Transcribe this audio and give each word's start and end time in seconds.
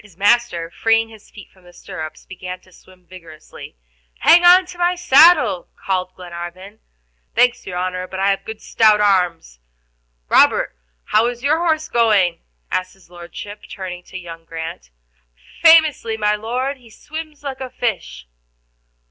His 0.03 0.17
master, 0.17 0.71
freeing 0.71 1.09
his 1.09 1.29
feet 1.29 1.51
from 1.51 1.63
the 1.63 1.73
stirrups, 1.73 2.25
began 2.25 2.59
to 2.61 2.71
swim 2.71 3.05
vigorously. 3.05 3.75
"Hang 4.21 4.43
on 4.43 4.65
to 4.65 4.79
my 4.79 4.95
saddle," 4.95 5.69
called 5.75 6.15
Glenarvan. 6.15 6.79
"Thanks, 7.35 7.67
your 7.67 7.77
honor, 7.77 8.07
but 8.07 8.19
I 8.19 8.31
have 8.31 8.43
good 8.43 8.63
stout 8.63 8.99
arms." 8.99 9.59
"Robert, 10.27 10.75
how 11.03 11.27
is 11.27 11.43
your 11.43 11.59
horse 11.59 11.87
going?" 11.87 12.41
asked 12.71 12.95
his 12.95 13.11
Lordship, 13.11 13.61
turning 13.69 14.01
to 14.05 14.17
young 14.17 14.43
Grant. 14.43 14.89
"Famously, 15.61 16.17
my 16.17 16.33
Lord, 16.33 16.77
he 16.77 16.89
swims 16.89 17.43
like 17.43 17.61
a 17.61 17.69
fish." 17.69 18.25